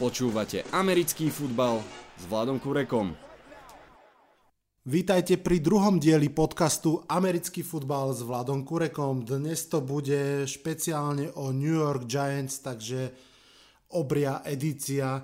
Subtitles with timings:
[0.00, 1.84] Počúvate americký futbal
[2.16, 3.12] s Vladom Kurekom.
[4.88, 9.28] Vítajte pri druhom dieli podcastu Americký futbal s Vladom Kurekom.
[9.28, 13.12] Dnes to bude špeciálne o New York Giants, takže
[13.92, 15.20] obria edícia.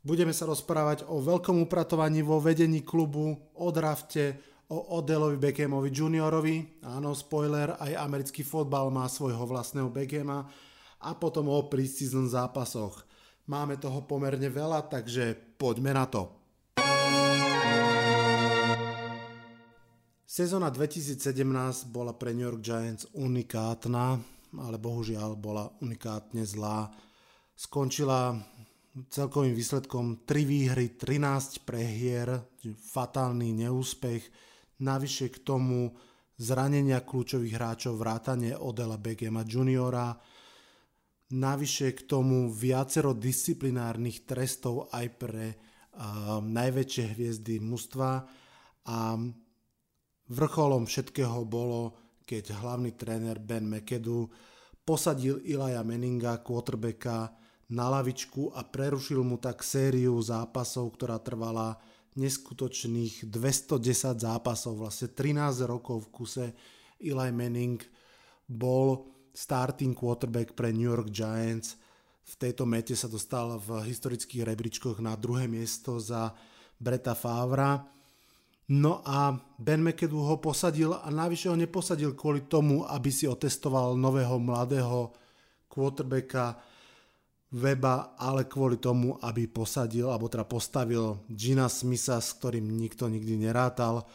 [0.00, 4.40] Budeme sa rozprávať o veľkom upratovaní vo vedení klubu, o drafte,
[4.72, 6.80] o Odelovi Beckhamovi juniorovi.
[6.88, 10.48] Áno, spoiler, aj americký fotbal má svojho vlastného Beckhama.
[11.04, 13.04] A potom o preseason zápasoch.
[13.44, 16.22] Máme toho pomerne veľa, takže poďme na to.
[20.24, 21.20] Sezóna 2017
[21.92, 24.16] bola pre New York Giants unikátna,
[24.56, 26.88] ale bohužiaľ bola unikátne zlá.
[27.52, 28.32] Skončila
[29.12, 34.22] celkovým výsledkom 3 výhry, 13 prehier, fatálny neúspech,
[34.80, 35.92] navyše k tomu
[36.40, 40.16] zranenia kľúčových hráčov vrátane Odela Begema juniora,
[41.34, 48.10] Navyše k tomu viacero disciplinárnych trestov aj pre uh, najväčšie hviezdy mužstva.
[48.86, 48.98] A
[50.30, 54.30] vrcholom všetkého bolo, keď hlavný tréner Ben McAdoo
[54.86, 57.34] posadil Ilaja Meninga, quarterbacka,
[57.72, 61.80] na lavičku a prerušil mu tak sériu zápasov, ktorá trvala
[62.14, 66.46] neskutočných 210 zápasov, vlastne 13 rokov v kuse
[67.00, 67.80] Eli Manning
[68.46, 71.74] bol starting quarterback pre New York Giants.
[72.24, 76.32] V tejto mete sa dostal v historických rebríčkoch na druhé miesto za
[76.78, 77.84] Breta Favra.
[78.72, 83.98] No a Ben McAdoo ho posadil a navyše ho neposadil kvôli tomu, aby si otestoval
[84.00, 85.12] nového mladého
[85.68, 86.56] quarterbacka
[87.54, 93.36] Weba, ale kvôli tomu, aby posadil, alebo teda postavil Gina Smitha, s ktorým nikto nikdy
[93.36, 94.08] nerátal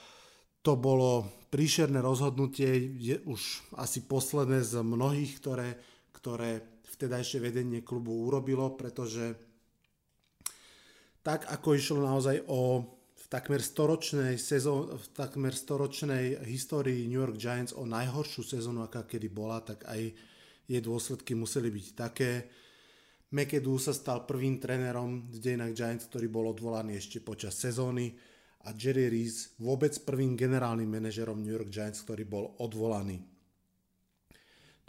[0.59, 5.69] to bolo príšerné rozhodnutie, je už asi posledné z mnohých, ktoré,
[6.14, 6.61] ktoré
[6.94, 9.33] vtedajšie vedenie klubu urobilo, pretože
[11.25, 12.86] tak ako išlo naozaj o
[13.20, 19.05] v takmer storočnej, sezón, v takmer storočnej histórii New York Giants o najhoršiu sezónu, aká
[19.05, 20.02] kedy bola, tak aj
[20.65, 22.49] jej dôsledky museli byť také.
[23.30, 28.09] McAdoo sa stal prvým trénerom z dejinách Giants, ktorý bol odvolaný ešte počas sezóny
[28.67, 33.23] a Jerry Reese vôbec prvým generálnym manažerom New York Giants, ktorý bol odvolaný.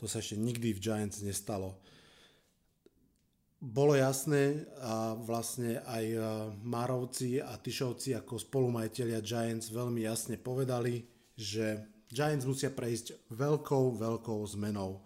[0.00, 1.76] To sa ešte nikdy v Giants nestalo.
[3.60, 6.18] Bolo jasné a vlastne aj e,
[6.64, 11.04] Márovci a Tyšovci ako spolumajiteľia Giants veľmi jasne povedali,
[11.36, 15.04] že Giants musia prejsť veľkou, veľkou zmenou.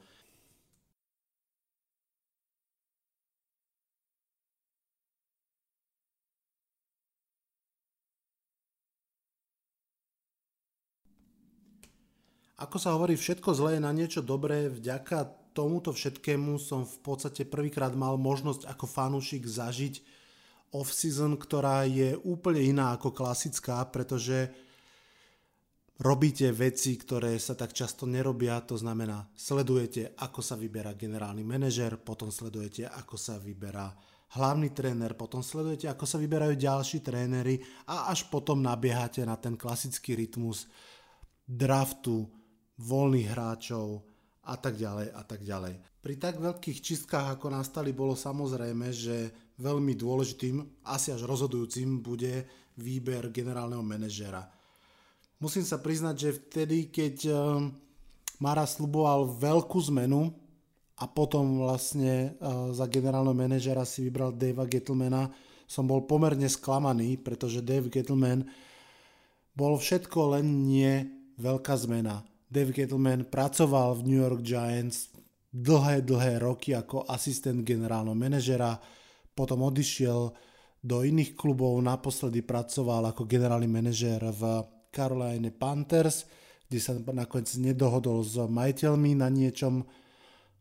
[12.55, 14.71] Ako sa hovorí, všetko zlé je na niečo dobré.
[14.71, 20.03] Vďaka tomuto všetkému som v podstate prvýkrát mal možnosť ako fanúšik zažiť
[20.75, 24.51] off-season, ktorá je úplne iná ako klasická, pretože
[26.03, 31.95] robíte veci, ktoré sa tak často nerobia, to znamená, sledujete, ako sa vyberá generálny manažer,
[32.03, 33.95] potom sledujete, ako sa vyberá
[34.35, 39.55] hlavný tréner, potom sledujete, ako sa vyberajú ďalší tréneri a až potom nabiehate na ten
[39.55, 40.67] klasický rytmus
[41.47, 42.27] draftu,
[42.79, 44.03] voľných hráčov
[44.45, 45.75] a tak ďalej a tak ďalej.
[46.05, 52.45] Pri tak veľkých čistkách, ako nastali, bolo samozrejme, že veľmi dôležitým, asi až rozhodujúcim, bude
[52.77, 54.45] výber generálneho manažera.
[55.41, 57.39] Musím sa priznať, že vtedy, keď eh,
[58.43, 60.35] Mara sluboval veľkú zmenu
[60.99, 65.33] a potom vlastne eh, za generálneho manažera si vybral Davea Gettlemana,
[65.65, 68.45] som bol pomerne sklamaný, pretože Dave Gettleman
[69.57, 71.09] bol všetko len nie
[71.41, 72.21] veľká zmena
[72.55, 75.11] Dave Gettleman pracoval v New York Giants
[75.51, 78.79] dlhé, dlhé roky ako asistent generálneho manažera,
[79.35, 80.31] potom odišiel
[80.79, 84.63] do iných klubov, naposledy pracoval ako generálny manažer v
[84.95, 86.31] Carolina Panthers,
[86.71, 89.83] kde sa nakoniec nedohodol s majiteľmi na niečom,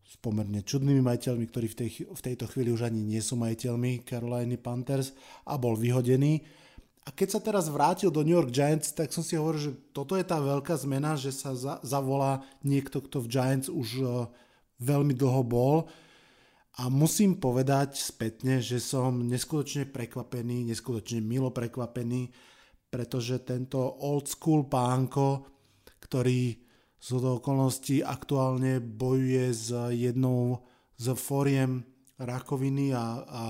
[0.01, 4.01] s pomerne čudnými majiteľmi, ktorí v, tej, v tejto chvíli už ani nie sú majiteľmi
[4.01, 5.13] Carolina Panthers
[5.45, 6.41] a bol vyhodený
[7.03, 10.15] a keď sa teraz vrátil do New York Giants, tak som si hovoril, že toto
[10.15, 14.31] je tá veľká zmena, že sa za, zavolá niekto, kto v Giants už uh,
[14.79, 15.91] veľmi dlho bol.
[16.79, 22.31] A musím povedať spätne, že som neskutočne prekvapený, neskutočne milo prekvapený,
[22.87, 25.45] pretože tento old school pánko,
[26.01, 26.55] ktorý
[27.03, 30.63] z okolností aktuálne bojuje s jednou
[30.95, 31.83] z foriem
[32.15, 33.45] rakoviny a, a,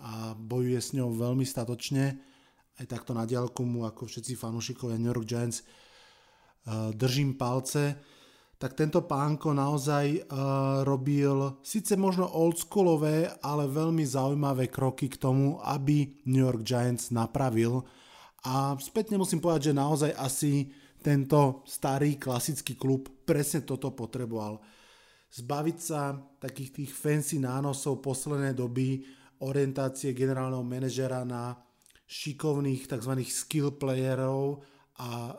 [0.00, 2.16] a bojuje s ňou veľmi statočne,
[2.76, 7.96] aj takto na diálku mu ako všetci fanúšikovia New York Giants eh, držím palce,
[8.56, 15.60] tak tento pánko naozaj uh, robil síce možno oldschoolové, ale veľmi zaujímavé kroky k tomu,
[15.60, 17.84] aby New York Giants napravil.
[18.48, 20.72] A spätne musím povedať, že naozaj asi
[21.04, 24.64] tento starý klasický klub presne toto potreboval.
[25.36, 29.04] Zbaviť sa takých tých fancy nánosov poslednej doby,
[29.44, 31.52] orientácie generálneho manažera na
[32.06, 33.12] šikovných tzv.
[33.26, 34.62] skill playerov
[34.96, 35.32] a e,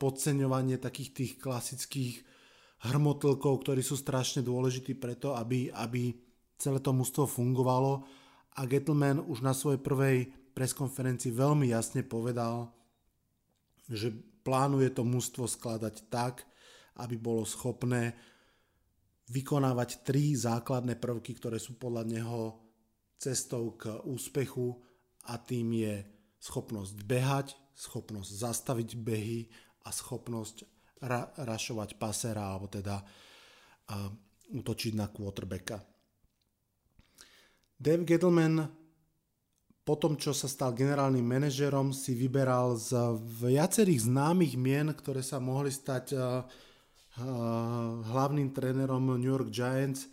[0.00, 2.14] podceňovanie takých tých klasických
[2.88, 6.16] hrmotlkov, ktorí sú strašne dôležití preto, aby, aby
[6.58, 8.02] celé to mužstvo fungovalo.
[8.58, 12.74] A Gettleman už na svojej prvej preskonferencii veľmi jasne povedal,
[13.86, 14.10] že
[14.42, 16.42] plánuje to mužstvo skladať tak,
[17.00, 18.12] aby bolo schopné
[19.32, 22.60] vykonávať tri základné prvky, ktoré sú podľa neho
[23.16, 24.76] cestou k úspechu
[25.28, 25.94] a tým je
[26.42, 29.46] schopnosť behať, schopnosť zastaviť behy
[29.86, 30.66] a schopnosť
[31.02, 34.10] ra- rašovať pasera alebo teda uh,
[34.52, 35.78] útočiť na quarterbacka.
[37.78, 38.82] Dave Gettleman
[39.82, 45.42] po tom, čo sa stal generálnym manažerom, si vyberal z viacerých známych mien, ktoré sa
[45.42, 46.46] mohli stať uh,
[47.18, 50.06] uh, hlavným trénerom New York Giants.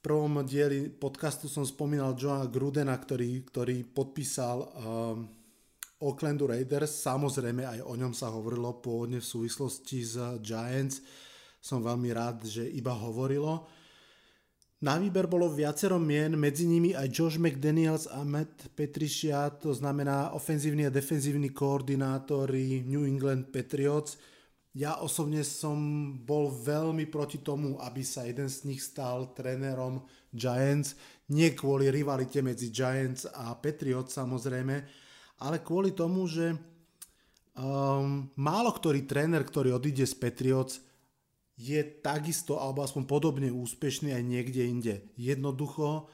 [0.00, 5.20] Prvom dieli podcastu som spomínal Johna Grudena, ktorý, ktorý podpísal uh,
[6.00, 11.04] Oaklandu Raiders, samozrejme aj o ňom sa hovorilo pôvodne v súvislosti s Giants,
[11.60, 13.68] som veľmi rád, že iba hovorilo.
[14.80, 20.32] Na výber bolo viacero mien, medzi nimi aj Josh McDaniels a Matt Patricia, to znamená
[20.32, 24.16] ofenzívni a defenzívni koordinátori New England Patriots.
[24.70, 25.78] Ja osobne som
[26.22, 30.94] bol veľmi proti tomu, aby sa jeden z nich stal trénerom Giants,
[31.34, 34.76] nie kvôli rivalite medzi Giants a Patriots samozrejme,
[35.42, 36.54] ale kvôli tomu, že
[37.58, 40.78] um, málo ktorý tréner, ktorý odíde z Patriots,
[41.60, 44.94] je takisto, alebo aspoň podobne úspešný aj niekde inde.
[45.20, 46.08] Jednoducho,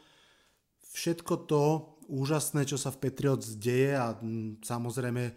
[0.97, 1.63] všetko to
[2.11, 5.37] úžasné, čo sa v Patriots deje a m, samozrejme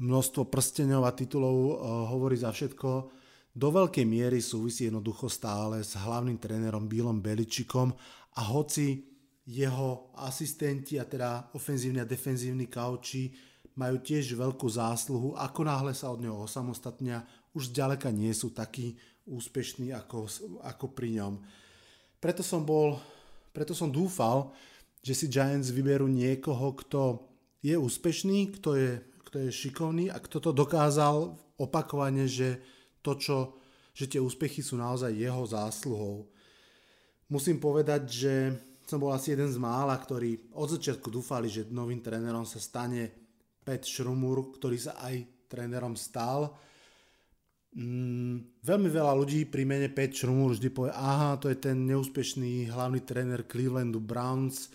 [0.00, 1.72] množstvo prstenov a titulov uh,
[2.08, 3.20] hovorí za všetko,
[3.52, 7.92] do veľkej miery súvisí jednoducho stále s hlavným trénerom Billom Beličikom
[8.32, 9.04] a hoci
[9.44, 13.34] jeho asistenti a teda ofenzívni a defenzívni kauči
[13.76, 18.96] majú tiež veľkú zásluhu, ako náhle sa od neho osamostatnia, už zďaleka nie sú takí
[19.28, 20.28] úspešní ako,
[20.64, 21.40] ako pri ňom.
[22.20, 23.00] Preto som bol,
[23.52, 24.52] preto som dúfal,
[25.02, 27.26] že si Giants vyberú niekoho, kto
[27.60, 28.90] je úspešný, kto je,
[29.32, 32.60] kto je šikovný a kto to dokázal opakovane, že
[33.00, 33.56] to, čo,
[33.96, 36.28] že tie úspechy sú naozaj jeho zásluhou.
[37.32, 38.32] Musím povedať, že
[38.84, 43.08] som bol asi jeden z mála, ktorí od začiatku dúfali, že novým trénerom sa stane
[43.64, 46.52] Pat Šrumur, ktorý sa aj trénerom stal.
[47.72, 52.68] Mm, veľmi veľa ľudí pri mene Pat Šrumur vždy povie, aha, to je ten neúspešný
[52.68, 54.68] hlavný tréner Clevelandu Browns,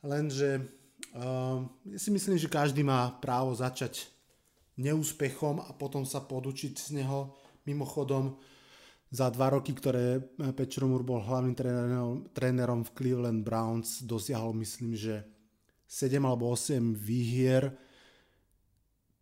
[0.00, 0.80] lenže
[1.16, 4.08] uh, ja si myslím, že každý má právo začať
[4.80, 7.36] neúspechom a potom sa podučiť z neho.
[7.68, 8.38] Mimochodom,
[9.12, 11.52] za dva roky, ktoré Pat Rumur bol hlavným
[12.32, 15.20] trénerom v Cleveland Browns, dosiahol myslím, že
[15.84, 17.68] 7 alebo 8 výhier,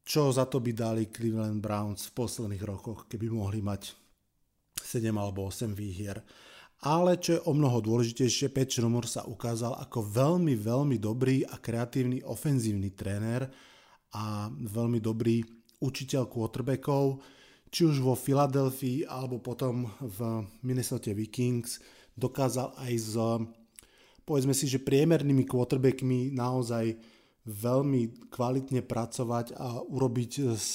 [0.06, 3.90] čo za to by dali Cleveland Browns v posledných rokoch, keby mohli mať
[4.78, 6.22] 7 alebo 8 výhier.
[6.80, 11.60] Ale čo je o mnoho dôležitejšie, Pat Rumor sa ukázal ako veľmi, veľmi dobrý a
[11.60, 13.44] kreatívny ofenzívny tréner
[14.16, 15.44] a veľmi dobrý
[15.84, 17.20] učiteľ quarterbackov,
[17.68, 21.84] či už vo Filadelfii alebo potom v Minnesota Vikings.
[22.16, 23.12] Dokázal aj s
[24.24, 26.96] povedzme si, že priemernými quarterbackmi naozaj
[27.44, 30.70] veľmi kvalitne pracovať a urobiť z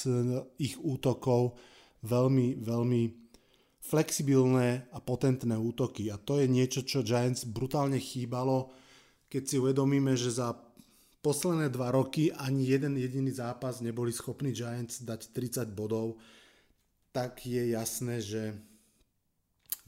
[0.60, 1.58] ich útokov
[2.04, 3.02] veľmi, veľmi
[3.86, 6.10] flexibilné a potentné útoky.
[6.10, 8.74] A to je niečo, čo Giants brutálne chýbalo,
[9.30, 10.54] keď si uvedomíme, že za
[11.22, 16.18] posledné dva roky ani jeden jediný zápas neboli schopní Giants dať 30 bodov
[17.16, 18.52] tak je jasné, že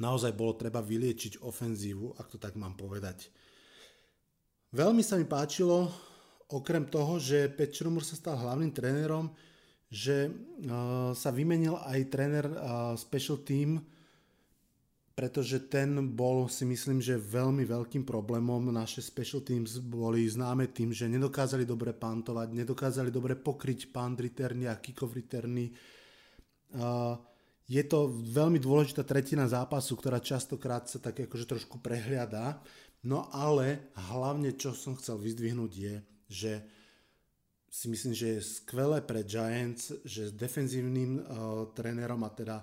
[0.00, 3.28] naozaj bolo treba vyliečiť ofenzívu, ak to tak mám povedať.
[4.72, 5.92] Veľmi sa mi páčilo,
[6.48, 9.28] okrem toho, že Pat Šrumur sa stal hlavným trénerom,
[9.88, 13.80] že uh, sa vymenil aj tréner uh, special team,
[15.16, 18.70] pretože ten bol si myslím, že veľmi veľkým problémom.
[18.70, 24.70] Naše special teams boli známe tým, že nedokázali dobre pantovať, nedokázali dobre pokryť punt returny
[24.70, 25.74] a kick-off returny
[27.68, 32.60] je to veľmi dôležitá tretina zápasu, ktorá častokrát sa tak akože trošku prehliadá.
[33.04, 35.94] No ale hlavne, čo som chcel vyzdvihnúť je,
[36.28, 36.52] že
[37.68, 41.22] si myslím, že je skvelé pre Giants, že s defenzívnym uh,
[41.76, 42.58] trénerom a teda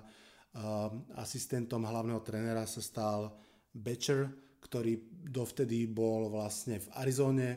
[1.20, 3.28] asistentom hlavného trénera sa stal
[3.76, 4.24] Becher,
[4.64, 4.96] ktorý
[5.28, 7.48] dovtedy bol vlastne v Arizone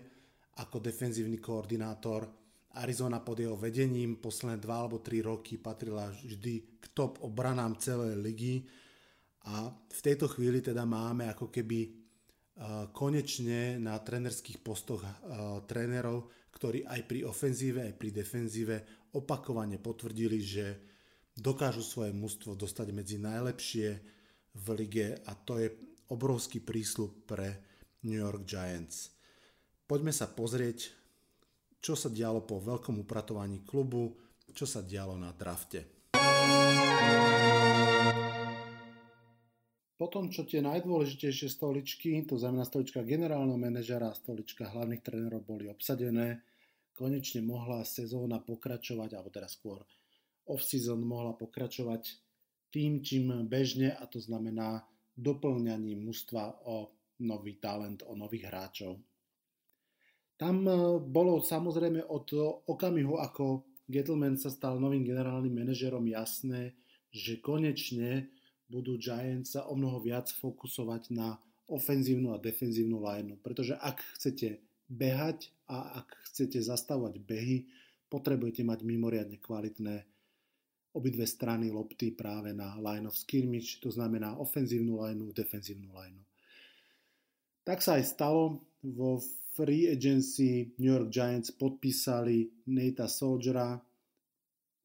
[0.59, 2.27] ako defenzívny koordinátor.
[2.75, 8.19] Arizona pod jeho vedením posledné dva alebo tri roky patrila vždy k top obranám celej
[8.19, 8.67] ligy
[9.47, 11.95] a v tejto chvíli teda máme ako keby
[12.91, 15.07] konečne na trenerských postoch
[15.71, 18.75] trénerov, ktorí aj pri ofenzíve, aj pri defenzíve
[19.15, 20.65] opakovane potvrdili, že
[21.37, 23.87] dokážu svoje mužstvo dostať medzi najlepšie
[24.53, 25.71] v lige a to je
[26.09, 27.47] obrovský prísľub pre
[28.03, 29.13] New York Giants.
[29.85, 30.91] Poďme sa pozrieť,
[31.79, 34.13] čo sa dialo po veľkom upratovaní klubu,
[34.51, 36.09] čo sa dialo na drafte.
[40.09, 45.69] Potom, čo tie najdôležitejšie stoličky, to znamená stolička generálneho manažera a stolička hlavných trénerov boli
[45.69, 46.41] obsadené,
[46.97, 49.85] konečne mohla sezóna pokračovať, alebo teda skôr
[50.49, 52.09] off-season mohla pokračovať
[52.73, 54.81] tým, čím bežne, a to znamená
[55.13, 56.89] doplňaním mužstva o
[57.21, 58.97] nový talent, o nových hráčov.
[60.41, 60.73] Tam e,
[61.05, 62.33] bolo samozrejme od
[62.65, 66.73] okamihu, ako Gettleman sa stal novým generálnym manažerom jasné,
[67.13, 68.33] že konečne
[68.69, 71.35] budú Giants sa o mnoho viac fokusovať na
[71.69, 73.37] ofenzívnu a defenzívnu lineu.
[73.41, 77.65] Pretože ak chcete behať a ak chcete zastavovať behy,
[78.09, 80.05] potrebujete mať mimoriadne kvalitné
[80.93, 86.25] obidve strany lopty práve na line of skirmish, to znamená ofenzívnu lineu, defenzívnu lineu.
[87.61, 88.65] Tak sa aj stalo.
[88.81, 89.21] Vo
[89.53, 93.77] free agency New York Giants podpísali Nate Soldiera,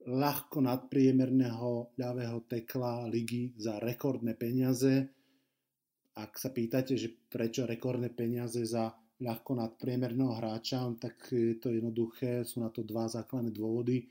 [0.04, 5.08] ľahko nadpriemerného ľavého tekla ligy za rekordné peniaze.
[6.14, 8.92] Ak sa pýtate, že prečo rekordné peniaze za
[9.24, 14.04] ľahko nadpriemerného hráča, tak je to jednoduché, sú na to dva základné dôvody.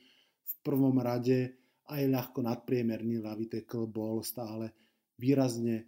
[0.43, 1.53] V prvom rade
[1.91, 4.73] aj ľahko nadpriemerný ľavý tekl bol stále
[5.19, 5.85] výrazne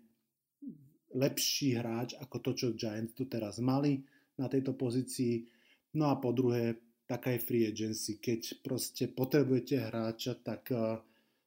[1.16, 4.04] lepší hráč ako to, čo Giants tu teraz mali
[4.36, 5.48] na tejto pozícii.
[5.96, 8.18] No a po druhé, taká je free agency.
[8.18, 11.00] Keď proste potrebujete hráča, tak eh,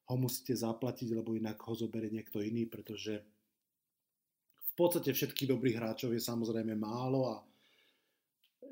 [0.09, 3.21] ho musíte zaplatiť, lebo inak ho zoberie niekto iný, pretože
[4.57, 7.37] v podstate všetkých dobrých hráčov je samozrejme málo a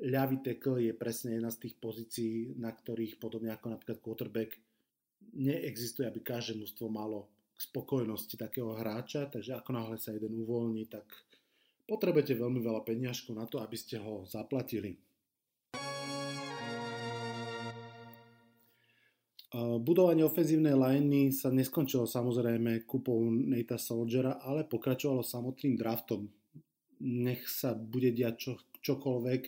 [0.01, 4.55] ľavý tackle je presne jedna z tých pozícií, na ktorých podobne ako napríklad quarterback
[5.35, 7.27] neexistuje, aby každé mužstvo malo
[7.57, 11.05] k spokojnosti takého hráča, takže ako náhle sa jeden uvoľní, tak
[11.89, 15.06] potrebujete veľmi veľa peniažkov na to, aby ste ho zaplatili.
[19.57, 26.29] Budovanie ofenzívnej liney sa neskončilo samozrejme kúpou Nate'a Soldiera, ale pokračovalo samotným draftom.
[27.01, 28.53] Nech sa bude diať čo,
[28.85, 29.41] čokoľvek.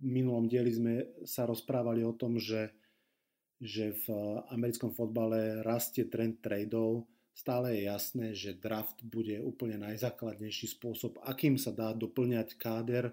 [0.00, 0.94] V minulom dieli sme
[1.28, 2.72] sa rozprávali o tom, že
[3.60, 7.04] že v americkom fotbale rastie trend tradeov,
[7.36, 13.12] stále je jasné, že draft bude úplne najzákladnejší spôsob, akým sa dá doplňať káder.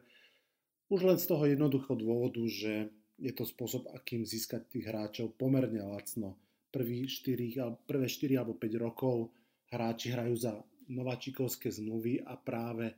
[0.88, 5.82] Už len z toho jednoduchého dôvodu, že je to spôsob, akým získať tých hráčov pomerne
[5.82, 6.38] lacno.
[6.70, 9.34] Prvý 4, prvé 4 alebo 5 rokov
[9.74, 10.54] hráči hrajú za
[10.88, 12.94] nováčikovské zmluvy a práve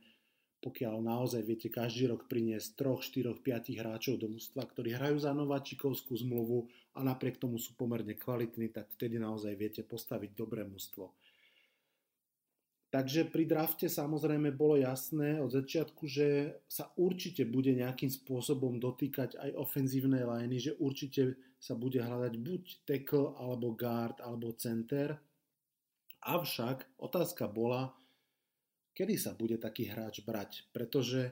[0.60, 5.32] pokiaľ naozaj viete každý rok priniesť 3, 4, 5 hráčov do mústva, ktorí hrajú za
[5.32, 11.16] nováčikovskú zmluvu a napriek tomu sú pomerne kvalitní, tak vtedy naozaj viete postaviť dobré mústvo.
[12.90, 19.38] Takže pri drafte samozrejme bolo jasné od začiatku, že sa určite bude nejakým spôsobom dotýkať
[19.38, 25.14] aj ofenzívnej liney, že určite sa bude hľadať buď tackle, alebo guard, alebo center.
[26.26, 27.94] Avšak otázka bola,
[28.90, 31.30] kedy sa bude taký hráč brať, pretože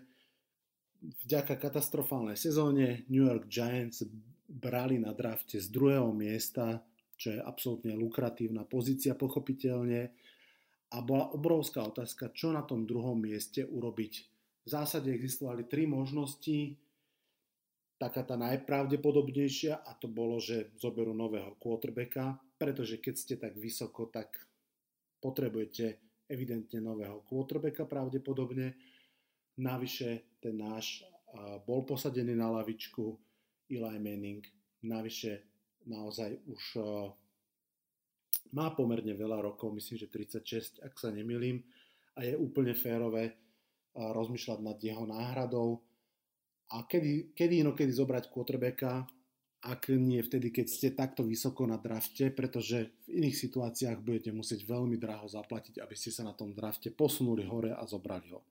[1.27, 4.07] vďaka katastrofálnej sezóne New York Giants
[4.47, 6.87] brali na drafte z druhého miesta,
[7.19, 10.15] čo je absolútne lukratívna pozícia pochopiteľne
[10.89, 14.13] a bola obrovská otázka, čo na tom druhom mieste urobiť.
[14.65, 16.77] V zásade existovali tri možnosti,
[18.01, 24.09] taká tá najpravdepodobnejšia a to bolo, že zoberú nového quarterbacka, pretože keď ste tak vysoko,
[24.09, 24.39] tak
[25.19, 25.99] potrebujete
[26.31, 28.77] evidentne nového quarterbacka pravdepodobne.
[29.59, 31.03] Navyše ten náš
[31.67, 33.19] bol posadený na lavičku
[33.69, 34.47] Eli Manning.
[34.87, 35.33] Navyše
[35.91, 36.63] naozaj už
[38.53, 41.61] má pomerne veľa rokov, myslím, že 36, ak sa nemilím,
[42.19, 43.37] a je úplne férové
[43.95, 45.79] rozmýšľať nad jeho náhradou.
[46.75, 49.07] A kedy, kedy inokedy zobrať quarterbacka,
[49.59, 54.63] ak nie vtedy, keď ste takto vysoko na drafte, pretože v iných situáciách budete musieť
[54.63, 58.47] veľmi draho zaplatiť, aby ste sa na tom drafte posunuli hore a zobrali ho.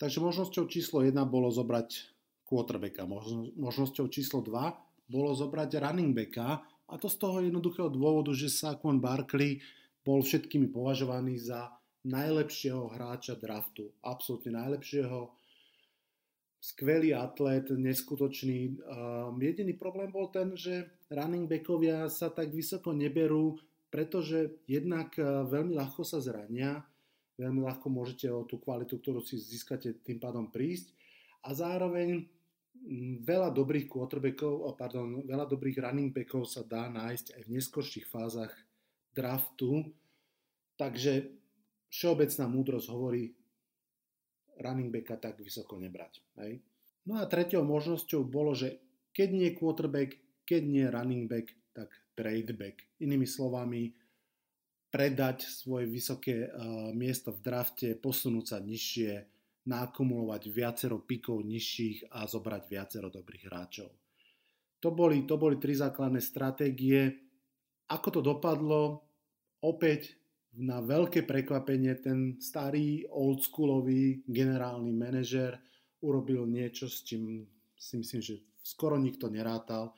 [0.00, 2.08] Takže možnosťou číslo 1 bolo zobrať
[2.48, 3.04] quarterbacka.
[3.60, 8.98] Možnosťou číslo 2 bolo zobrať running backa, a to z toho jednoduchého dôvodu, že Saquon
[8.98, 9.62] Barkley
[10.02, 11.70] bol všetkými považovaný za
[12.02, 13.94] najlepšieho hráča draftu.
[14.02, 15.30] Absolútne najlepšieho.
[16.62, 18.78] Skvelý atlet, neskutočný.
[19.38, 23.58] jediný problém bol ten, že running backovia sa tak vysoko neberú,
[23.90, 26.82] pretože jednak veľmi ľahko sa zrania,
[27.38, 30.94] veľmi ľahko môžete o tú kvalitu, ktorú si získate, tým pádom prísť.
[31.42, 32.30] A zároveň
[33.22, 38.52] veľa dobrých quarterbackov, pardon, veľa dobrých running backov sa dá nájsť aj v neskorších fázach
[39.14, 39.86] draftu.
[40.74, 41.30] Takže
[41.92, 43.30] všeobecná múdrosť hovorí
[44.58, 46.22] running backa tak vysoko nebrať.
[46.42, 46.62] Hej.
[47.06, 48.78] No a tretiou možnosťou bolo, že
[49.14, 52.82] keď nie quarterback, keď nie running back, tak trade back.
[53.02, 53.94] Inými slovami,
[54.92, 59.12] predať svoje vysoké uh, miesto v drafte, posunúť sa nižšie,
[59.66, 63.90] naakumulovať viacero pikov nižších a zobrať viacero dobrých hráčov.
[64.82, 67.14] To boli, to boli tri základné stratégie.
[67.86, 69.06] Ako to dopadlo?
[69.62, 70.18] Opäť
[70.58, 75.62] na veľké prekvapenie ten starý oldschoolový generálny manažer
[76.02, 77.46] urobil niečo, s čím
[77.78, 79.94] si myslím, že skoro nikto nerátal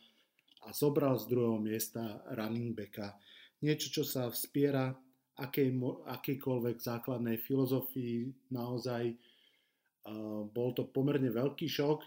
[0.64, 3.16] a zobral z druhého miesta running backa.
[3.64, 4.92] Niečo, čo sa vspiera
[5.40, 9.16] akej, akejkoľvek základnej filozofii naozaj
[10.52, 12.00] bol to pomerne veľký šok.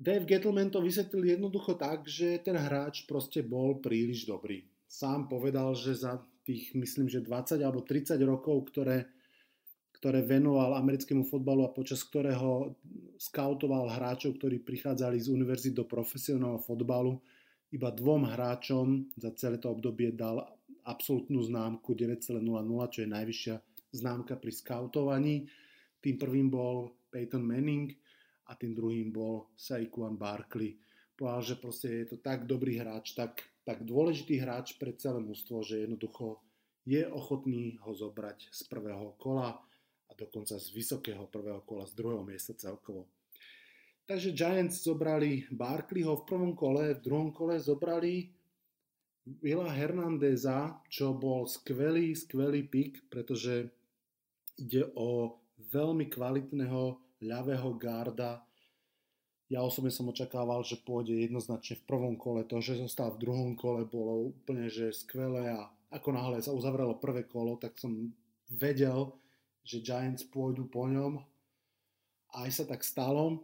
[0.00, 4.64] Dave Gettleman to vysvetlil jednoducho tak, že ten hráč proste bol príliš dobrý.
[4.88, 9.06] Sám povedal, že za tých, myslím, že 20 alebo 30 rokov, ktoré,
[10.00, 12.74] ktoré venoval americkému fotbalu a počas ktorého
[13.20, 17.20] skautoval hráčov, ktorí prichádzali z univerzity do profesionálneho fotbalu,
[17.70, 20.42] iba dvom hráčom za celé to obdobie dal
[20.82, 22.40] absolútnu známku 9,00,
[22.90, 23.54] čo je najvyššia
[23.94, 25.46] známka pri skautovaní.
[26.00, 27.92] Tým prvým bol Peyton Manning
[28.48, 30.80] a tým druhým bol Saquon Barkley.
[31.14, 35.60] Povedal, že proste je to tak dobrý hráč, tak, tak dôležitý hráč pre celé mústvo,
[35.60, 36.40] že jednoducho
[36.88, 39.60] je ochotný ho zobrať z prvého kola
[40.08, 43.06] a dokonca z vysokého prvého kola, z druhého miesta celkovo.
[44.08, 48.32] Takže Giants zobrali Barkleyho v prvom kole, v druhom kole zobrali
[49.22, 53.70] Vila Hernandeza, čo bol skvelý, skvelý pik, pretože
[54.58, 58.40] ide o veľmi kvalitného ľavého garda.
[59.50, 62.46] Ja osobne som očakával, že pôjde jednoznačne v prvom kole.
[62.46, 67.02] To, že zostal v druhom kole, bolo úplne že skvelé a ako náhle sa uzavrelo
[67.02, 68.14] prvé kolo, tak som
[68.46, 69.10] vedel,
[69.66, 71.18] že Giants pôjdu po ňom.
[72.30, 73.42] Aj sa tak stalo.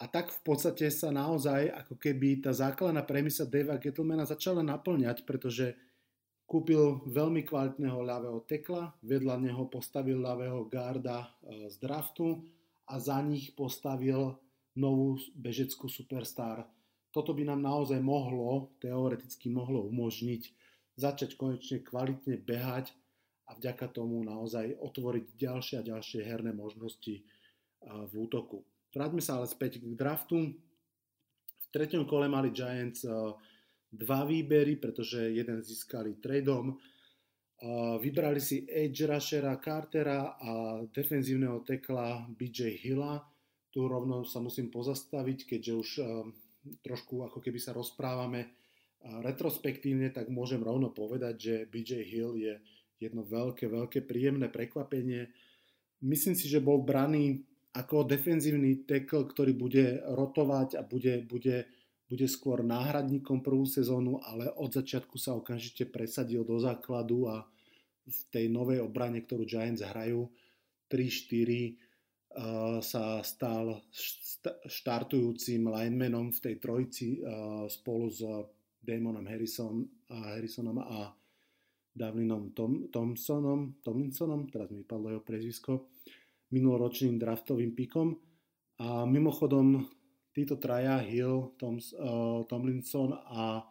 [0.00, 5.22] A tak v podstate sa naozaj, ako keby tá základná premisa Davea Gettlemana začala naplňať,
[5.22, 5.78] pretože
[6.52, 12.44] Kúpil veľmi kvalitného ľavého tekla, vedľa neho postavil ľavého garda e, z draftu
[12.92, 14.36] a za nich postavil
[14.76, 16.68] novú bežeckú superstar.
[17.08, 20.52] Toto by nám naozaj mohlo, teoreticky mohlo umožniť
[21.00, 22.92] začať konečne kvalitne behať
[23.48, 27.22] a vďaka tomu naozaj otvoriť ďalšie a ďalšie herné možnosti e,
[27.80, 28.60] v útoku.
[28.92, 30.52] Vráťme sa ale späť k draftu.
[30.52, 33.12] V treťom kole mali Giants e,
[33.92, 36.80] dva výbery, pretože jeden získali tradeom.
[38.00, 43.20] Vybrali si edge rushera Cartera a defenzívneho tekla BJ Hilla.
[43.70, 45.90] Tu rovno sa musím pozastaviť, keďže už
[46.82, 48.50] trošku ako keby sa rozprávame
[49.02, 52.54] retrospektívne, tak môžem rovno povedať, že BJ Hill je
[53.02, 55.26] jedno veľké, veľké príjemné prekvapenie.
[56.02, 57.42] Myslím si, že bol braný
[57.74, 61.66] ako defenzívny tackle, ktorý bude rotovať a bude, bude
[62.12, 67.48] bude skôr náhradníkom prvú sezónu, ale od začiatku sa okamžite presadil do základu a
[68.04, 70.28] v tej novej obrane, ktorú Giants hrajú,
[70.92, 71.72] 3-4
[72.36, 73.80] uh, sa stal
[74.68, 78.20] štartujúcim linemanom v tej trojici uh, spolu s
[78.76, 79.80] Damonom Harrison,
[80.12, 81.16] Harrisonom a
[81.96, 85.88] Davlinom Tom, Thompsonom, Tomlinsonom, teraz mi padlo jeho prezvisko,
[86.52, 88.20] minuloročným draftovým pikom.
[88.82, 89.86] A mimochodom
[90.32, 93.62] títo traja, Hill, Toms, uh, Tomlinson a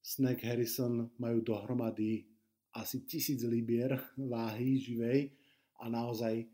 [0.00, 2.24] Snack Harrison majú dohromady
[2.72, 5.32] asi tisíc libier váhy živej
[5.80, 6.48] a naozaj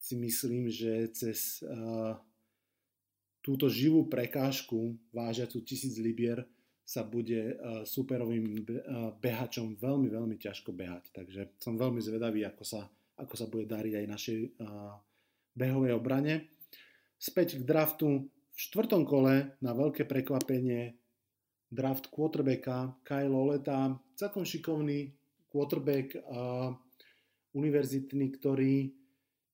[0.00, 2.16] si myslím, že cez uh,
[3.44, 6.44] túto živú prekážku vážiacu tisíc libier
[6.84, 8.64] sa bude uh, superovým
[9.20, 11.12] behačom veľmi, veľmi ťažko behať.
[11.12, 14.96] Takže som veľmi zvedavý, ako sa, ako sa bude dariť aj našej uh,
[15.56, 16.52] behovej obrane.
[17.16, 18.28] Späť k draftu.
[18.54, 20.94] V štvrtom kole na veľké prekvapenie
[21.74, 25.10] draft quarterbacka Kyle Oleta, celkom šikovný
[25.50, 26.70] quarterback uh,
[27.50, 28.94] univerzitný, ktorý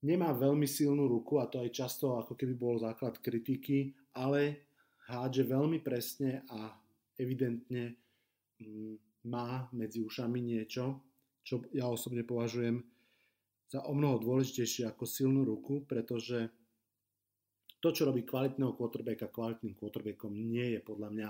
[0.04, 4.68] nemá veľmi silnú ruku a to aj často ako keby bol základ kritiky, ale
[5.08, 6.72] hádže veľmi presne a
[7.16, 7.96] evidentne
[8.60, 11.00] mm, má medzi ušami niečo,
[11.40, 12.84] čo ja osobne považujem
[13.70, 16.52] za o mnoho dôležitejšie ako silnú ruku, pretože
[17.81, 21.29] to, čo robí kvalitného quarterbacka kvalitným quarterbackom, nie je podľa mňa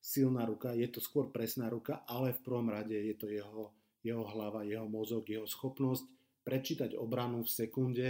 [0.00, 4.24] silná ruka, je to skôr presná ruka, ale v prvom rade je to jeho, jeho
[4.32, 6.08] hlava, jeho mozog, jeho schopnosť
[6.40, 8.08] prečítať obranu v sekunde,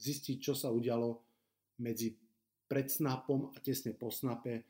[0.00, 1.20] zistiť, čo sa udialo
[1.84, 2.16] medzi
[2.64, 4.64] pred snapom a tesne po snape,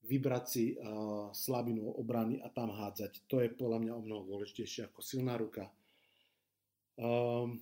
[0.00, 3.28] vybrať si uh, slabinu obrany a tam hádzať.
[3.28, 5.68] To je podľa mňa o mnoho dôležitejšie ako silná ruka.
[6.96, 7.60] Um,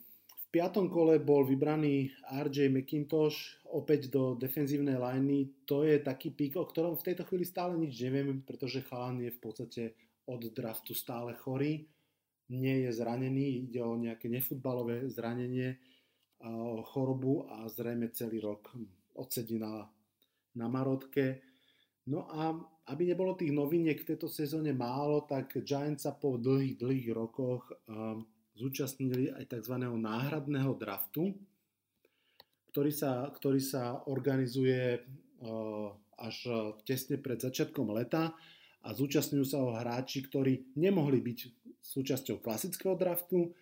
[0.48, 5.64] piatom kole bol vybraný RJ McIntosh opäť do defenzívnej liney.
[5.68, 9.30] To je taký pík, o ktorom v tejto chvíli stále nič neviem, pretože chalan je
[9.32, 9.82] v podstate
[10.24, 11.84] od draftu stále chorý.
[12.48, 15.76] Nie je zranený, ide o nejaké nefutbalové zranenie,
[16.40, 18.72] uh, chorobu a zrejme celý rok
[19.20, 19.84] odsedí na,
[20.56, 21.44] na marotke.
[22.08, 22.56] No a
[22.88, 27.68] aby nebolo tých noviniek v tejto sezóne málo, tak Giants sa po dlhých, dlhých rokoch
[27.84, 28.24] um,
[28.58, 29.78] zúčastnili aj tzv.
[29.78, 31.32] náhradného draftu,
[32.74, 36.36] ktorý sa, ktorý sa organizuje uh, až
[36.82, 38.34] tesne pred začiatkom leta
[38.82, 41.38] a zúčastňujú sa ho hráči, ktorí nemohli byť
[41.78, 43.54] súčasťou klasického draftu,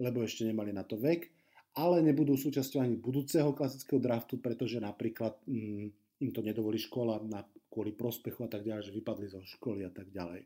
[0.00, 1.28] lebo ešte nemali na to vek,
[1.76, 5.86] ale nebudú súčasťou ani budúceho klasického draftu, pretože napríklad mm,
[6.24, 9.92] im to nedovolí škola na, kvôli prospechu a tak ďalej, že vypadli zo školy a
[9.92, 10.42] tak ďalej.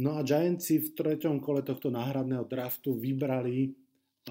[0.00, 3.76] No a Giantsi v treťom kole tohto náhradného draftu vybrali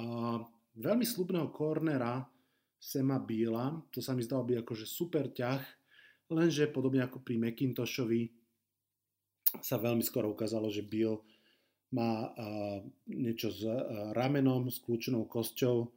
[0.01, 0.41] uh,
[0.73, 2.25] veľmi slubného kornera
[2.81, 3.77] Sema Bíla.
[3.93, 5.61] To sa mi zdalo byť akože super ťah,
[6.33, 8.33] lenže podobne ako pri McIntoshovi
[9.61, 11.21] sa veľmi skoro ukázalo, že Bill
[11.93, 15.91] má uh, niečo s uh, ramenom, s kľúčnou kosťou,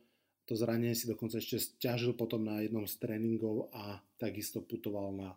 [0.45, 5.33] to zranenie si dokonca ešte stiažil potom na jednom z tréningov a takisto putoval na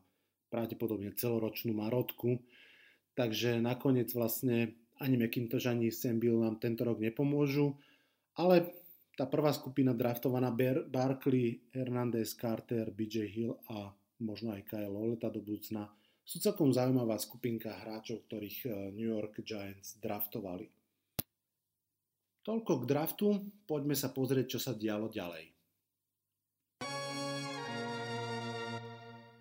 [0.51, 2.43] pravdepodobne celoročnú marotku.
[3.17, 7.73] Takže nakoniec vlastne ani McIntosh, ani Sam Bill nám tento rok nepomôžu,
[8.37, 8.77] ale
[9.17, 10.53] tá prvá skupina draftovaná
[10.85, 13.89] Barkley, Hernandez, Carter, BJ Hill a
[14.21, 15.89] možno aj Kyle Loleta do budúcna
[16.27, 20.67] sú celkom zaujímavá skupinka hráčov, ktorých eh, New York Giants draftovali.
[22.43, 23.27] Toľko k draftu,
[23.67, 25.56] poďme sa pozrieť, čo sa dialo ďalej.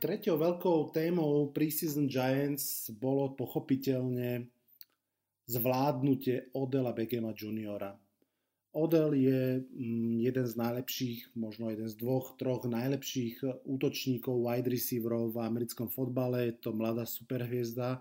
[0.06, 4.46] Tretou veľkou témou Preseason Giants bolo pochopiteľne
[5.50, 7.90] zvládnutie Odela Begema juniora.
[8.70, 15.34] Odell je mm, jeden z najlepších, možno jeden z dvoch, troch najlepších útočníkov, wide receiverov
[15.34, 16.54] v americkom fotbale.
[16.54, 17.98] Je to mladá superhviezda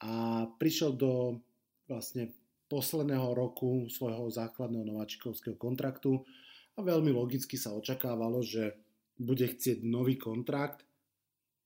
[0.00, 0.12] a
[0.56, 1.36] prišiel do
[1.84, 2.32] vlastne
[2.72, 6.24] posledného roku svojho základného nováčikovského kontraktu
[6.72, 8.72] a veľmi logicky sa očakávalo, že
[9.20, 10.88] bude chcieť nový kontrakt.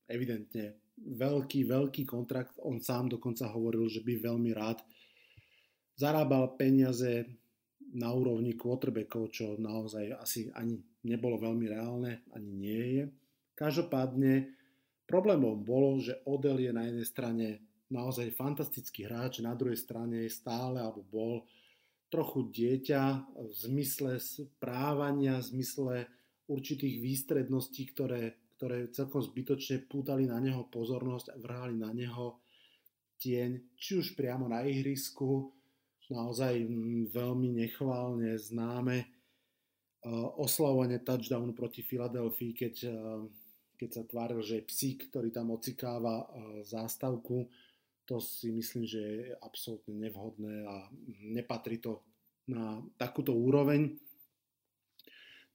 [0.08, 2.56] Evidentne veľký, veľký kontrakt.
[2.62, 4.84] On sám dokonca hovoril, že by veľmi rád
[5.94, 7.26] zarábal peniaze
[7.94, 13.04] na úrovni quarterbackov, čo naozaj asi ani nebolo veľmi reálne, ani nie je.
[13.54, 14.50] Každopádne
[15.06, 17.46] problémom bolo, že Odell je na jednej strane
[17.92, 21.46] naozaj fantastický hráč, na druhej strane je stále alebo bol
[22.10, 23.02] trochu dieťa
[23.38, 25.94] v zmysle správania, v zmysle
[26.50, 32.38] určitých výstredností, ktoré, ktoré celkom zbytočne pútali na neho pozornosť a vrhali na neho
[33.18, 35.50] tieň, či už priamo na ihrisku,
[36.12, 36.68] naozaj
[37.10, 39.08] veľmi nechválne známe
[40.36, 42.74] oslavovanie touchdownu proti Filadelfii, keď,
[43.80, 46.28] keď sa tváril, že je psík, ktorý tam ocikáva
[46.60, 47.48] zástavku
[48.04, 50.88] to si myslím, že je absolútne nevhodné a
[51.24, 52.04] nepatrí to
[52.44, 53.96] na takúto úroveň.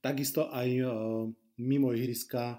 [0.02, 0.84] Takisto aj e,
[1.62, 2.58] mimo ihriska e,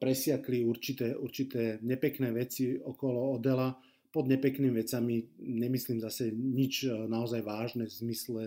[0.00, 3.76] presiakli určité, určité nepekné veci okolo Odela.
[4.08, 8.42] Pod nepeknými vecami nemyslím zase nič e, naozaj vážne v zmysle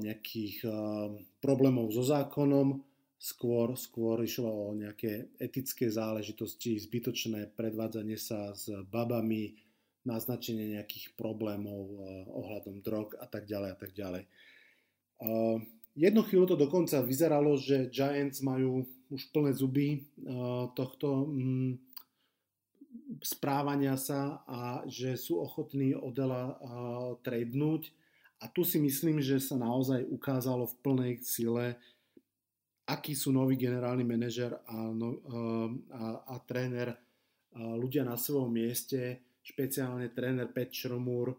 [0.00, 0.64] nejakých
[1.44, 2.80] problémov so zákonom,
[3.20, 9.52] skôr, skôr išlo o nejaké etické záležitosti, zbytočné predvádzanie sa s babami,
[10.04, 11.96] naznačenie nejakých problémov
[12.28, 14.24] ohľadom drog a tak ďalej a tak ďalej.
[15.96, 21.72] Jednu chvíľu to dokonca vyzeralo, že Giants majú už plné zuby eh, tohto mm,
[23.20, 26.56] správania sa a že sú ochotní Odela
[27.20, 27.90] tradenúť.
[28.42, 31.80] A tu si myslím, že sa naozaj ukázalo v plnej sile,
[32.84, 35.16] akí sú noví generálny manažer a, no,
[35.90, 36.92] a, a tréner
[37.56, 41.32] ľudia na svojom mieste, špeciálne tréner Pat Shromur,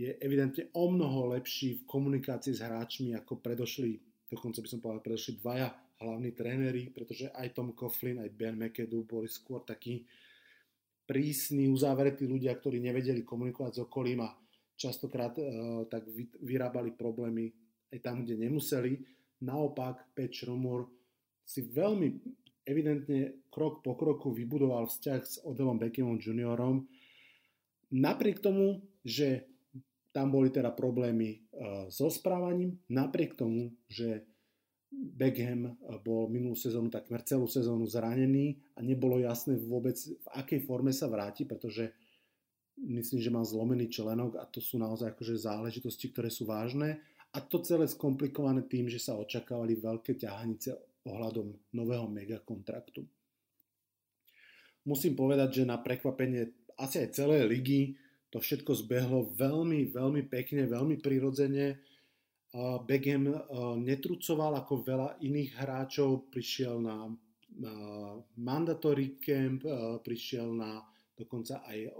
[0.00, 4.00] je evidentne o mnoho lepší v komunikácii s hráčmi ako predošli,
[4.32, 5.68] dokonca by som povedal, predošli dvaja
[6.00, 10.08] hlavní tréneri, pretože aj Tom Coughlin, aj Ben McAdoo boli skôr takí
[11.04, 14.32] prísni, uzavretí ľudia, ktorí nevedeli komunikovať s okolím a
[14.80, 16.08] častokrát uh, tak
[16.40, 17.52] vyrábali problémy
[17.92, 18.96] aj tam, kde nemuseli.
[19.44, 20.88] Naopak, Pat Rumor
[21.44, 22.08] si veľmi
[22.64, 26.86] evidentne krok po kroku vybudoval vzťah s Odelom Beckhamom juniorom.
[27.90, 29.50] Napriek tomu, že
[30.14, 34.29] tam boli teda problémy uh, so správaním, napriek tomu, že
[34.90, 40.90] Beckham bol minulú sezónu takmer celú sezónu zranený a nebolo jasné vôbec v akej forme
[40.90, 41.94] sa vráti, pretože
[42.74, 46.98] myslím, že mal zlomený členok a to sú naozaj akože záležitosti, ktoré sú vážne
[47.30, 50.74] a to celé skomplikované tým, že sa očakávali veľké ťahanice
[51.06, 53.06] ohľadom nového megakontraktu.
[54.82, 57.94] Musím povedať, že na prekvapenie asi aj celé ligy
[58.30, 61.78] to všetko zbehlo veľmi, veľmi pekne, veľmi prirodzene
[62.86, 63.30] Beckham
[63.86, 67.06] netrucoval ako veľa iných hráčov, prišiel na
[68.34, 69.62] mandatory camp,
[70.02, 70.82] prišiel na
[71.14, 71.94] dokonca aj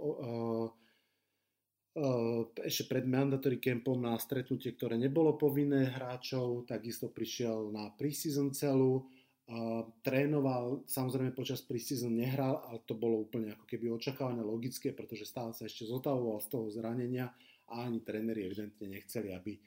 [2.67, 9.07] ešte pred mandatory campom na stretnutie, ktoré nebolo povinné hráčov, takisto prišiel na preseason celú,
[9.99, 15.51] trénoval, samozrejme počas preseason nehral, ale to bolo úplne ako keby očakávané logické, pretože stále
[15.51, 17.35] sa ešte zotavoval z toho zranenia
[17.67, 19.59] a ani tréneri evidentne nechceli, aby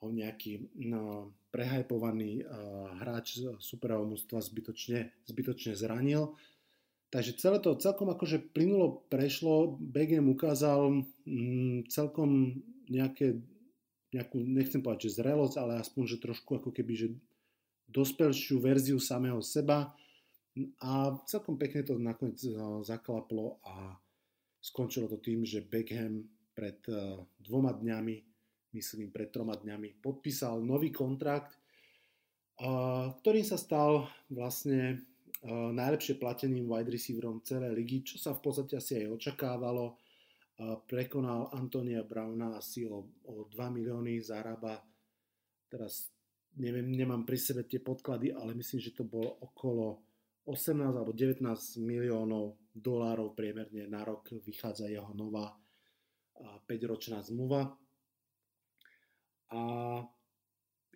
[0.00, 6.36] ho nejaký no, prehajpovaný uh, hráč superového mústva zbytočne, zbytočne zranil.
[7.08, 12.60] Takže celé to celkom akože plynulo prešlo, Begem ukázal mm, celkom
[12.92, 13.40] nejaké,
[14.12, 17.08] nejakú, nechcem povedať, že zrelosť, ale aspoň, že trošku ako keby, že
[17.86, 19.94] dospelšiu verziu samého seba
[20.82, 22.42] a celkom pekne to nakoniec
[22.82, 23.94] zaklaplo a
[24.58, 26.82] skončilo to tým, že Beckham pred
[27.38, 28.35] dvoma dňami
[28.76, 31.56] myslím pred troma dňami, podpísal nový kontrakt,
[33.20, 35.04] ktorým sa stal vlastne
[35.48, 39.96] najlepšie plateným wide receiverom celej ligy, čo sa v podstate asi aj očakávalo.
[40.88, 44.80] Prekonal Antonia Browna asi o, o 2 milióny, zarába.
[45.68, 46.08] Teraz
[46.56, 50.00] neviem, nemám pri sebe tie podklady, ale myslím, že to bolo okolo
[50.48, 51.44] 18 alebo 19
[51.82, 55.52] miliónov dolárov priemerne na rok vychádza jeho nová
[56.64, 57.76] 5-ročná zmluva
[59.50, 59.60] a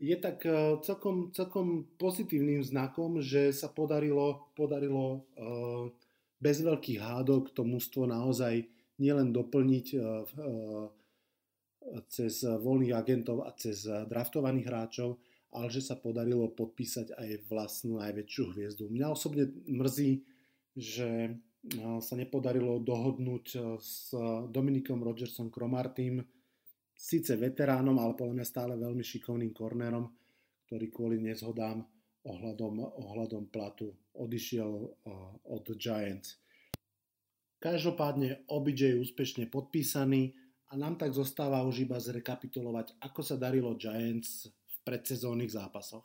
[0.00, 5.18] je tak e, celkom, celkom pozitívnym znakom, že sa podarilo, podarilo e,
[6.40, 8.64] bez veľkých hádok to mužstvo naozaj
[8.96, 9.98] nielen doplniť e,
[12.08, 15.20] cez voľných agentov a cez draftovaných hráčov,
[15.52, 18.84] ale že sa podarilo podpísať aj vlastnú najväčšiu hviezdu.
[18.88, 20.22] Mňa osobne mrzí,
[20.76, 21.40] že
[22.04, 23.44] sa nepodarilo dohodnúť
[23.80, 24.12] s
[24.52, 26.20] Dominikom Rogersom Cromartým,
[27.00, 30.04] síce veteránom, ale podľa mňa stále veľmi šikovným kornerom,
[30.68, 31.80] ktorý kvôli nezhodám
[32.28, 34.92] ohľadom, ohľadom platu odišiel uh,
[35.48, 36.36] od Giants.
[37.56, 40.36] Každopádne OBJ je úspešne podpísaný
[40.68, 46.04] a nám tak zostáva už iba zrekapitulovať, ako sa darilo Giants v predsezónnych zápasoch.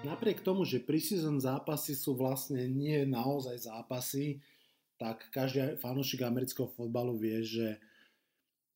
[0.00, 4.40] Napriek tomu, že preseason zápasy sú vlastne nie naozaj zápasy,
[5.00, 7.80] tak každý fanúšik amerického fotbalu vie, že,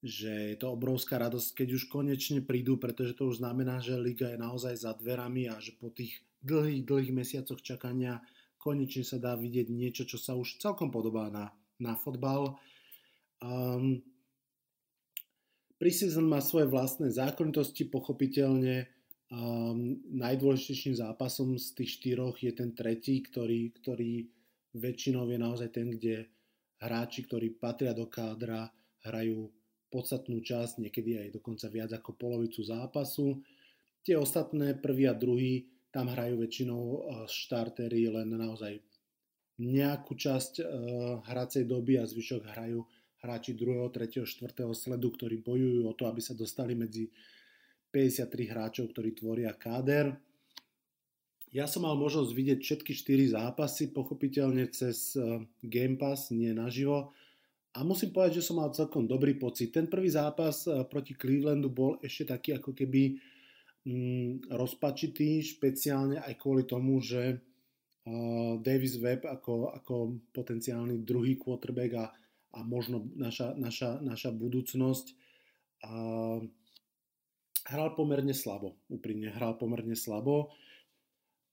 [0.01, 4.33] že je to obrovská radosť, keď už konečne prídu, pretože to už znamená, že liga
[4.33, 8.25] je naozaj za dverami a že po tých dlhých, dlhých mesiacoch čakania
[8.57, 12.57] konečne sa dá vidieť niečo, čo sa už celkom podobá na, na fotbal.
[13.45, 14.01] Um,
[15.77, 18.89] Preseason má svoje vlastné zákonitosti, pochopiteľne
[19.29, 24.33] um, najdôležitejším zápasom z tých štyroch je ten tretí, ktorý, ktorý
[24.75, 26.27] väčšinou je naozaj ten, kde
[26.83, 28.69] hráči, ktorí patria do kádra,
[29.07, 29.49] hrajú
[29.89, 33.39] podstatnú časť, niekedy aj dokonca viac ako polovicu zápasu.
[34.03, 36.99] Tie ostatné, prvý a druhý, tam hrajú väčšinou eh,
[37.31, 38.83] štartery len naozaj
[39.55, 40.67] nejakú časť uh,
[41.31, 42.83] hracej doby a zvyšok hrajú
[43.23, 44.51] hráči 2., 3., 4.
[44.75, 47.07] sledu, ktorí bojujú o to, aby sa dostali medzi
[47.95, 50.11] 53 hráčov, ktorí tvoria káder.
[51.55, 57.15] Ja som mal možnosť vidieť všetky 4 zápasy, pochopiteľne cez eh, Game Pass, nie naživo.
[57.79, 59.71] A musím povedať, že som mal celkom dobrý pocit.
[59.71, 63.23] Ten prvý zápas eh, proti Clevelandu bol ešte taký ako keby
[63.87, 69.95] mm, rozpačitý, špeciálne aj kvôli tomu, že uh, Davis Webb ako, ako
[70.33, 72.07] potenciálny druhý quarterback a,
[72.57, 75.07] a možno naša, naša, naša budúcnosť
[75.87, 76.41] uh,
[77.69, 78.77] hral pomerne slabo.
[78.89, 80.53] Úprimne hral pomerne slabo.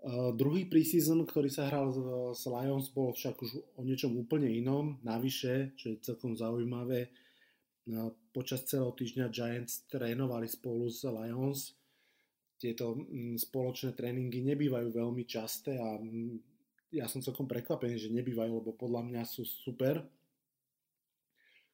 [0.02, 1.94] Uh, druhý preseason, ktorý sa hral
[2.34, 4.98] s Lions, bol však už o niečom úplne inom.
[5.06, 7.14] Navyše, čo je celkom zaujímavé,
[7.94, 11.78] uh, počas celého týždňa Giants trénovali spolu s Lions.
[12.58, 16.42] Tieto um, spoločné tréningy nebývajú veľmi časté a um,
[16.90, 20.02] ja som celkom prekvapený, že nebývajú, lebo podľa mňa sú super.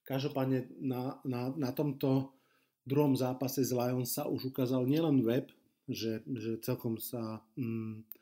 [0.03, 2.35] Každopádne na, na, na tomto
[2.83, 5.47] druhom zápase z Lions sa už ukázal nielen web,
[5.87, 8.16] že, že celkom sa mm,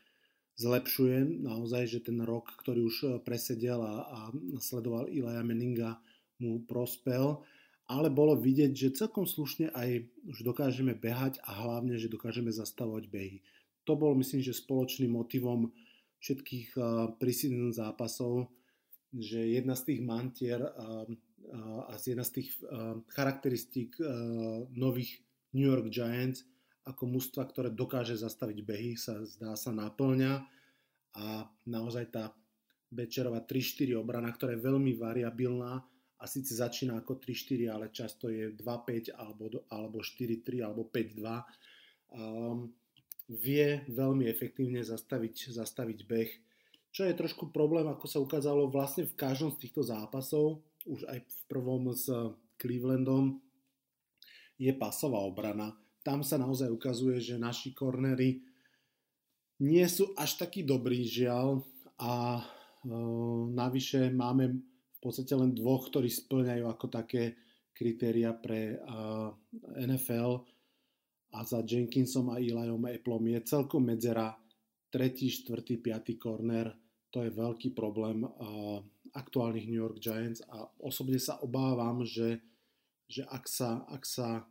[0.55, 2.95] zlepšuje, naozaj, že ten rok, ktorý už
[3.27, 4.19] presedel a, a
[4.59, 5.99] sledoval Ilaja Meninga,
[6.39, 7.43] mu prospel,
[7.85, 13.07] ale bolo vidieť, že celkom slušne aj už dokážeme behať a hlavne, že dokážeme zastavovať
[13.07, 13.37] behy.
[13.85, 15.69] To bol, myslím, že spoločným motivom
[16.19, 18.49] všetkých uh, preseason zápasov,
[19.13, 22.49] že jedna z tých mantier uh, uh, a jedna z tých
[23.13, 24.01] charakteristík
[24.73, 25.21] nových
[25.53, 26.43] New York Giants
[26.85, 30.45] ako mužstva, ktoré dokáže zastaviť behy, sa zdá sa naplňa
[31.17, 32.23] a naozaj tá
[32.93, 35.81] Bečerová 3-4 obrana, ktorá je veľmi variabilná,
[36.15, 41.21] a síce začína ako 3-4, ale často je 2-5 alebo, alebo 4-3 alebo 5-2.
[42.15, 42.71] Um,
[43.27, 46.31] vie veľmi efektívne zastaviť, zastaviť beh,
[46.95, 51.19] čo je trošku problém, ako sa ukázalo vlastne v každom z týchto zápasov, už aj
[51.21, 52.07] v prvom s
[52.55, 53.43] Clevelandom,
[54.55, 55.75] je pasová obrana.
[56.05, 58.45] Tam sa naozaj ukazuje, že naši kornery
[59.65, 61.65] nie sú až takí dobrí, žiaľ,
[61.95, 62.43] a e,
[63.55, 64.61] navyše máme
[65.05, 67.37] podstate len dvoch, ktorí splňajú ako také
[67.77, 69.29] kritéria pre uh,
[69.77, 70.41] NFL
[71.35, 74.33] a za Jenkinsom a Eliom Appleom je celkom medzera
[74.89, 76.73] tretí, štvrtý, piatý corner.
[77.13, 78.79] To je veľký problém uh,
[79.13, 80.41] aktuálnych New York Giants.
[80.49, 82.39] A osobne sa obávam, že,
[83.05, 84.47] že ak, sa, ak sa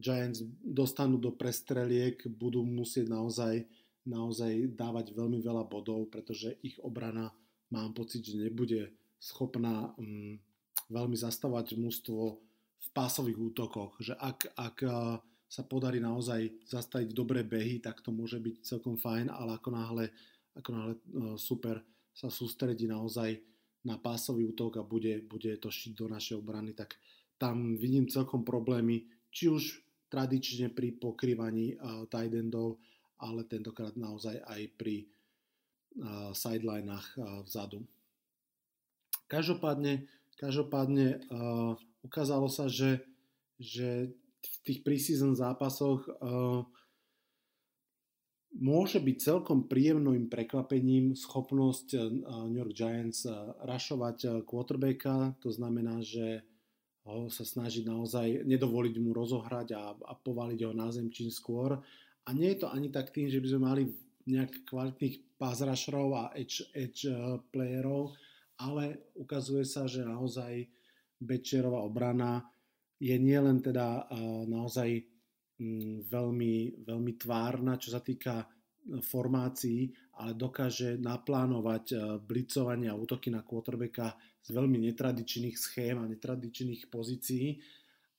[0.00, 3.68] Giants dostanú do prestreliek, budú musieť naozaj,
[4.08, 7.30] naozaj dávať veľmi veľa bodov, pretože ich obrana
[7.68, 10.40] mám pocit, že nebude schopná um,
[10.88, 12.22] veľmi zastavať mužstvo
[12.80, 18.10] v pásových útokoch, že ak, ak uh, sa podarí naozaj zastaviť dobré behy, tak to
[18.10, 20.04] môže byť celkom fajn, ale ako náhle,
[20.56, 21.84] ako náhle uh, super
[22.16, 23.38] sa sústredí naozaj
[23.84, 26.96] na pásový útok a bude, bude to šiť do našej obrany, tak
[27.40, 29.80] tam vidím celkom problémy, či už
[30.10, 32.82] tradične pri pokrývaní uh, tight endov,
[33.22, 37.86] ale tentokrát naozaj aj pri uh, sidelinách uh, vzadu.
[39.30, 43.06] Každopádne, každopádne uh, ukázalo sa, že,
[43.62, 46.66] že v tých preseason zápasoch uh,
[48.58, 51.94] môže byť celkom príjemným prekvapením schopnosť
[52.50, 53.22] New York Giants
[53.62, 56.42] rašovať quarterbacka, to znamená, že
[57.32, 61.78] sa snažiť naozaj nedovoliť mu rozohrať a, a povaliť ho na zem čím skôr.
[62.26, 63.82] A nie je to ani tak tým, že by sme mali
[64.28, 67.08] nejak kvalitných rusherov a edge, edge
[67.50, 68.12] playerov,
[68.60, 70.68] ale ukazuje sa, že naozaj
[71.20, 72.44] Bečerová obrana
[73.00, 74.08] je nielen teda
[74.48, 75.00] naozaj
[75.60, 78.46] mm, veľmi, veľmi tvárna, čo sa týka e,
[79.00, 79.88] formácií,
[80.20, 84.12] ale dokáže naplánovať e, blicovanie a útoky na quarterbacka
[84.44, 87.56] z veľmi netradičných schém a netradičných pozícií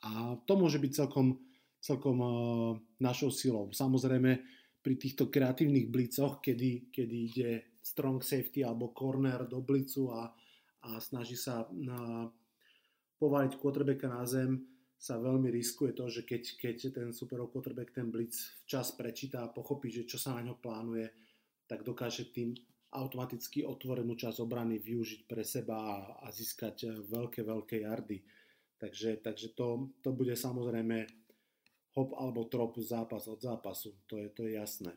[0.02, 1.38] a to môže byť celkom,
[1.78, 2.30] celkom e,
[3.06, 3.70] našou silou.
[3.70, 4.42] Samozrejme
[4.82, 7.50] pri týchto kreatívnych blicoch, kedy, kedy ide
[7.86, 10.34] strong safety alebo corner do blicu a,
[10.90, 12.26] a snaží sa na,
[13.22, 14.66] povaliť quarterbacka na zem,
[15.02, 19.54] sa veľmi riskuje to, že keď, keď ten super quarterback ten blitz včas prečíta a
[19.54, 21.10] pochopí, že čo sa na ňo plánuje,
[21.72, 22.52] tak dokáže tým
[22.92, 28.20] automaticky otvorenú časť obrany využiť pre seba a, a získať veľké, veľké jardy.
[28.76, 31.08] Takže, takže to, to bude samozrejme
[31.96, 34.92] hop alebo trop zápas od zápasu, to je, to je jasné.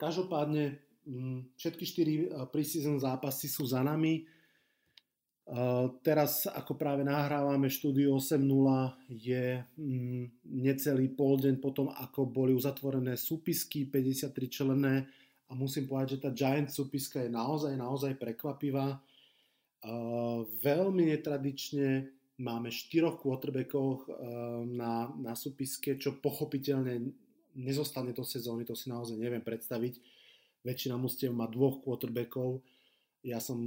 [0.00, 4.24] Každopádne Mm, všetky štyri eh, preseason zápasy sú za nami.
[6.00, 8.40] Teraz, ako práve nahrávame štúdiu 8.0,
[9.12, 15.04] je mm, necelý pol deň potom, ako boli uzatvorené súpisky 53 členné
[15.48, 18.96] a musím povedať, že tá Giant súpiska je naozaj, naozaj prekvapivá.
[20.64, 22.08] Veľmi netradične
[22.40, 24.08] máme štyroch quarterbackov
[24.64, 27.04] na, na súpiske, čo pochopiteľne
[27.60, 30.00] nezostane do sezóny, to si naozaj neviem predstaviť
[30.64, 32.64] väčšina mustiev má dvoch quarterbackov.
[33.20, 33.60] Ja som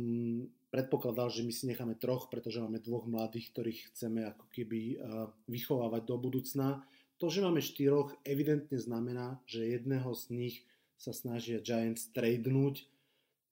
[0.70, 4.98] predpokladal, že my si necháme troch, pretože máme dvoch mladých, ktorých chceme ako keby eh,
[5.48, 6.68] vychovávať do budúcna.
[7.18, 10.56] To, že máme štyroch, evidentne znamená, že jedného z nich
[10.98, 12.86] sa snažia Giants tradenúť.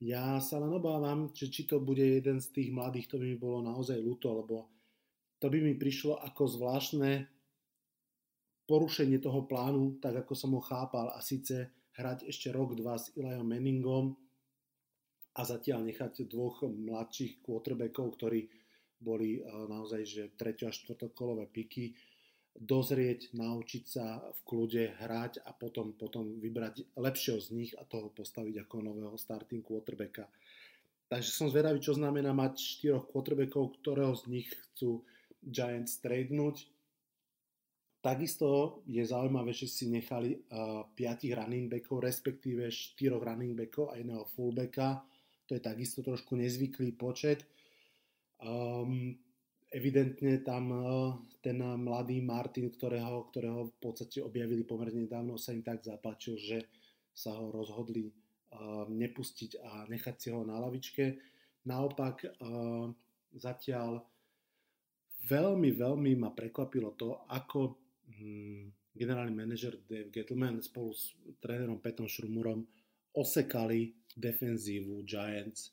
[0.03, 3.37] Ja sa len obávam, že či to bude jeden z tých mladých, to by mi
[3.39, 4.69] bolo naozaj ľúto, lebo
[5.39, 7.25] to by mi prišlo ako zvláštne
[8.65, 13.13] porušenie toho plánu, tak ako som ho chápal a síce hrať ešte rok, dva s
[13.15, 14.17] Ilajom Menningom
[15.35, 18.47] a zatiaľ nechať dvoch mladších quarterbackov, ktorí
[18.99, 21.95] boli eh, naozaj že treťo a štvrtokolové piky
[22.55, 28.07] dozrieť, naučiť sa v kľude hrať a potom, potom vybrať lepšieho z nich a toho
[28.15, 30.31] postaviť ako nového starting quarterbacka.
[31.11, 35.03] Takže som zvedavý, čo znamená mať štyroch quarterbackov, ktorého z nich chcú
[35.43, 36.65] Giants tradenúť.
[38.01, 43.99] Takisto je zaujímavé, že si nechali uh, 5 running backov, respektíve 4 running backov a
[43.99, 45.03] jedného fullbacka.
[45.45, 47.45] To je takisto trošku nezvyklý počet.
[48.41, 49.13] Um,
[49.69, 50.85] evidentne tam eh,
[51.41, 56.57] ten mladý Martin, ktorého, ktorého v podstate objavili pomerne dávno, sa im tak zapáčil, že
[57.15, 61.15] sa ho rozhodli uh, nepustiť a nechať si ho na lavičke.
[61.63, 62.91] Naopak uh,
[63.31, 64.03] zatiaľ
[65.31, 67.79] veľmi, veľmi ma prekvapilo to, ako
[68.19, 72.67] um, generálny manažer Dave Gettleman spolu s trénerom Petom Šrumurom
[73.15, 75.71] osekali defenzívu Giants.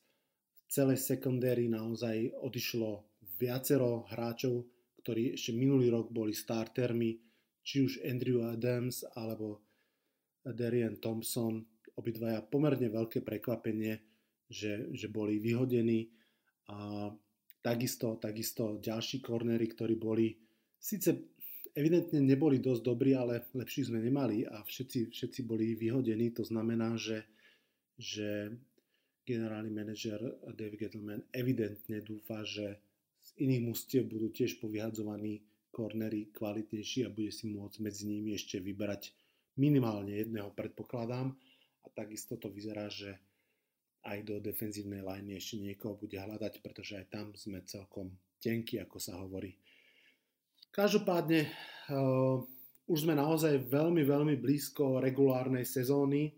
[0.54, 3.04] V celej secondary naozaj odišlo
[3.38, 4.66] viacero hráčov,
[5.02, 7.18] ktorí ešte minulý rok boli startermi,
[7.62, 9.62] či už Andrew Adams alebo
[10.42, 11.62] Darian Thompson,
[11.94, 14.00] obidvaja pomerne veľké prekvapenie,
[14.50, 16.10] že, že boli vyhodení
[16.70, 17.10] a
[17.62, 20.34] takisto, takisto ďalší kornery, ktorí boli
[20.78, 21.31] síce
[21.72, 26.32] evidentne neboli dosť dobrí, ale lepší sme nemali a všetci, všetci boli vyhodení.
[26.36, 27.24] To znamená, že,
[27.96, 28.52] že
[29.24, 30.20] generálny manažer
[30.52, 32.80] Dave Gettleman evidentne dúfa, že
[33.22, 38.60] z iných mustiev budú tiež povyhadzovaní kornery kvalitnejší a bude si môcť medzi nimi ešte
[38.60, 39.14] vybrať
[39.56, 41.32] minimálne jedného, predpokladám.
[41.82, 43.16] A takisto to vyzerá, že
[44.02, 48.10] aj do defenzívnej liney ešte niekoho bude hľadať, pretože aj tam sme celkom
[48.42, 49.54] tenkí, ako sa hovorí.
[50.72, 51.52] Každopádne
[51.92, 52.40] uh,
[52.88, 56.32] už sme naozaj veľmi, veľmi blízko regulárnej sezóny.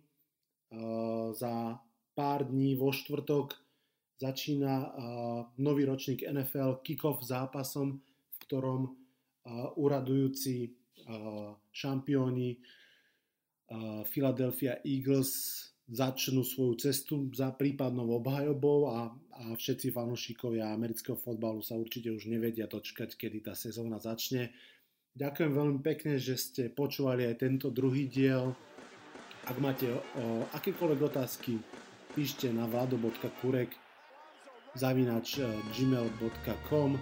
[0.74, 1.78] Uh, za
[2.18, 3.54] pár dní vo štvrtok
[4.18, 4.90] začína uh,
[5.62, 10.82] nový ročník NFL kickoff zápasom, v ktorom uh, uradujúci
[11.68, 12.64] šampióni
[14.08, 15.60] Philadelphia Eagles
[15.90, 22.32] začnú svoju cestu za prípadnou obhajobou a, a všetci fanúšikovia amerického fotbalu sa určite už
[22.32, 24.48] nevedia dočkať, kedy tá sezóna začne.
[25.14, 28.56] Ďakujem veľmi pekne, že ste počúvali aj tento druhý diel.
[29.44, 31.60] Ak máte o akékoľvek otázky,
[32.16, 33.76] píšte na vlado.kurek
[34.74, 36.96] zavinač eh, gmail.com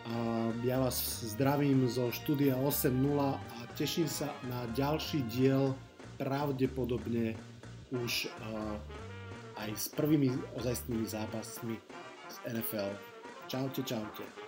[0.00, 0.16] a
[0.64, 0.96] ja vás
[1.36, 5.76] zdravím zo štúdia 8.0 a teším sa na ďalší diel
[6.16, 7.36] pravdepodobne
[7.90, 8.78] už uh,
[9.60, 11.76] aj s prvými ozajstnými zápasmi
[12.30, 12.90] z NFL.
[13.50, 14.39] Čaute, čaute.